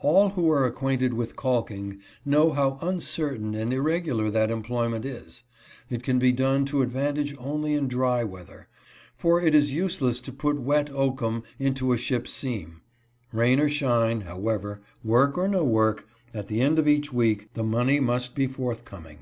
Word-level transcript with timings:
All 0.00 0.28
who 0.28 0.50
are 0.50 0.66
acquainted 0.66 1.14
with 1.14 1.36
calking 1.36 2.00
know 2.22 2.52
how 2.52 2.76
uncertain 2.82 3.54
and 3.54 3.72
irregular 3.72 4.28
that 4.28 4.50
employment 4.50 5.06
is. 5.06 5.42
It 5.88 6.02
can 6.02 6.18
be 6.18 6.32
done 6.32 6.66
to 6.66 6.84
advan 6.84 7.14
tage 7.14 7.34
only 7.38 7.72
in 7.72 7.88
dry 7.88 8.22
weather, 8.22 8.68
for 9.16 9.40
it 9.40 9.54
is 9.54 9.72
useless 9.72 10.20
to 10.20 10.34
put 10.34 10.60
wet 10.60 10.90
oak 10.90 11.22
um 11.22 11.44
into 11.58 11.94
a 11.94 11.96
ship's 11.96 12.30
seam. 12.30 12.82
Rain 13.32 13.58
or 13.58 13.70
shine, 13.70 14.20
however, 14.20 14.82
work 15.02 15.38
or 15.38 15.48
no 15.48 15.64
work, 15.64 16.06
at 16.34 16.48
the 16.48 16.60
end 16.60 16.78
of 16.78 16.86
each 16.86 17.10
week 17.10 17.48
the 17.54 17.64
money 17.64 18.00
must 18.00 18.34
be 18.34 18.46
forthcoming. 18.46 19.20